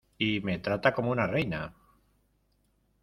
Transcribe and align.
y 0.17 0.41
me 0.41 0.57
trata 0.57 0.95
como 0.95 1.11
una 1.11 1.27
reina. 1.27 1.75